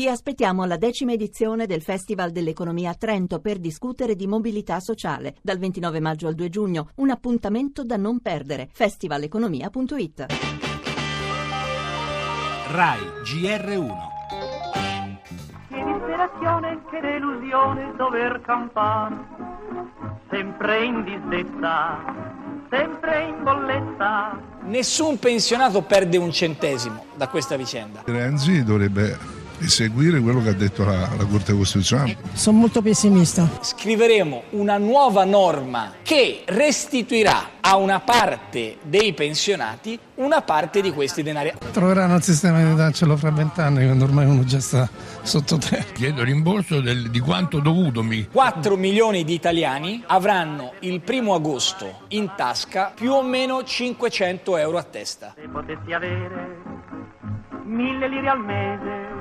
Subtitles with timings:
[0.00, 5.34] Vi aspettiamo alla decima edizione del Festival dell'Economia a Trento per discutere di mobilità sociale
[5.42, 6.90] dal 29 maggio al 2 giugno.
[6.98, 8.68] Un appuntamento da non perdere.
[8.72, 10.26] festivaleconomia.it
[12.68, 13.96] RAI GR1
[15.68, 19.16] Che disperazione, che delusione dover campare
[20.30, 21.98] Sempre in disdetta,
[22.70, 28.02] sempre in bolletta Nessun pensionato perde un centesimo da questa vicenda.
[28.04, 32.16] Renzi dovrebbe eseguire quello che ha detto la, la Corte Costituzionale.
[32.32, 33.48] Sono molto pessimista.
[33.60, 41.22] Scriveremo una nuova norma che restituirà a una parte dei pensionati una parte di questi
[41.22, 41.52] denari.
[41.72, 44.88] Troveranno il sistema di darcelo fra vent'anni quando ormai uno già sta
[45.22, 45.84] sotto terra.
[45.92, 48.28] Chiedo rimborso del, di quanto dovutomi.
[48.32, 54.78] 4 milioni di italiani avranno il primo agosto in tasca più o meno 500 euro
[54.78, 55.34] a testa.
[55.36, 56.56] Se potessi avere
[57.64, 59.17] mille lire al mese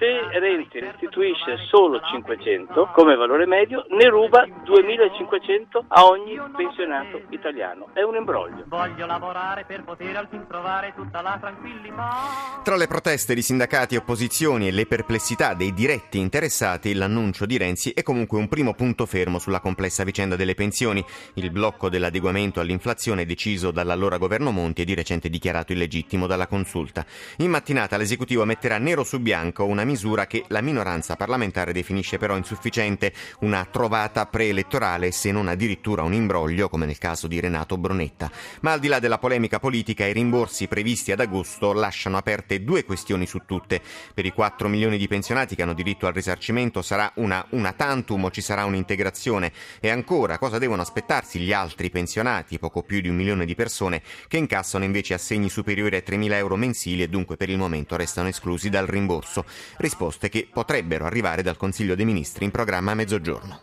[0.00, 0.06] Se
[0.38, 7.88] Renzi restituisce solo 500 come valore medio, ne ruba 2500 a ogni pensionato italiano.
[7.92, 8.64] È un imbroglio.
[8.66, 13.96] Voglio lavorare per poter al fin trovare tutta la tranquillità Tra le proteste di sindacati,
[13.96, 19.04] opposizioni e le perplessità dei diretti interessati, l'annuncio di Renzi è comunque un primo punto
[19.04, 21.04] fermo sulla complessa vicenda delle pensioni.
[21.34, 27.04] Il blocco dell'adeguamento all'inflazione deciso dall'allora governo Monti e di recente dichiarato illegittimo dalla consulta.
[27.38, 32.36] In mattinata l'esecutivo metterà nero su bianco una misura che la minoranza parlamentare definisce però
[32.36, 38.30] insufficiente, una trovata preelettorale se non addirittura un imbroglio come nel caso di Renato Bronetta.
[38.60, 42.84] Ma al di là della polemica politica, i rimborsi previsti ad agosto lasciano aperte due
[42.84, 43.80] questioni su tutte.
[44.14, 48.24] Per i 4 milioni di pensionati che hanno diritto al risarcimento sarà una una tantum
[48.24, 49.52] o ci sarà un'integrazione?
[49.80, 54.02] E ancora, cosa devono aspettarsi gli altri pensionati, poco più di un milione di persone,
[54.28, 58.28] che incassano invece assegni superiori a 3.000 euro mensili e dunque per il momento restano
[58.28, 59.44] esclusi dal rimborso?
[59.80, 63.60] Risposte che potrebbero arrivare dal Consiglio dei Ministri in programma a mezzogiorno.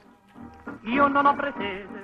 [0.86, 2.02] Io non ho pretese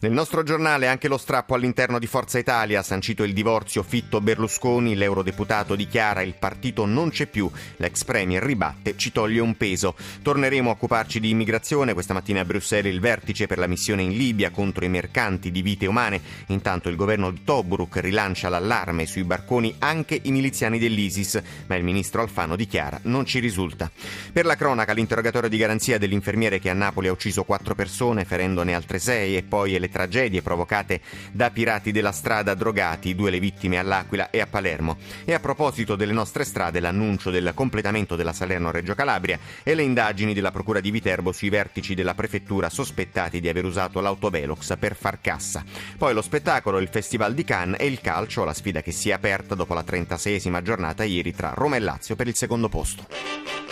[0.00, 5.74] Nel nostro giornale anche lo strappo all'interno di Forza Italia, sancito il divorzio Fitto-Berlusconi, l'eurodeputato
[5.76, 9.94] dichiara il partito non c'è più, l'ex premier ribatte ci toglie un peso.
[10.20, 14.16] Torneremo a occuparci di immigrazione, questa mattina a Bruxelles il vertice per la missione in
[14.16, 19.24] Libia contro i mercanti di vite umane, intanto il governo di Tobruk rilancia l'allarme sui
[19.24, 23.90] barconi anche i miliziani dell'ISIS, ma il ministro Alfano dichiara non ci risulta.
[24.32, 28.74] Per la cronaca l'interrogatorio di garanzia dell'infermiere che a Napoli ha ucciso quattro persone, ferendone
[28.74, 31.00] altre sei e poi le tragedie provocate
[31.30, 34.96] da pirati della strada drogati, due le vittime all'Aquila e a Palermo.
[35.24, 40.32] E a proposito delle nostre strade, l'annuncio del completamento della Salerno-Reggio Calabria e le indagini
[40.32, 45.20] della Procura di Viterbo sui vertici della prefettura sospettati di aver usato l'autovelox per far
[45.20, 45.64] cassa.
[45.96, 49.12] Poi lo spettacolo, il Festival di Cannes e il calcio, la sfida che si è
[49.12, 53.63] aperta dopo la 36esima giornata ieri tra Roma e Lazio per il secondo posto.